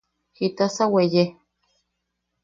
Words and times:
¿Jitasa 0.37 0.83
weye? 0.93 1.23